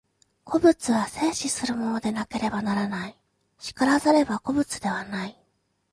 [0.45, 3.15] 個物は生死するものでなければならない、
[3.77, 5.37] 然らざれば個物ではない。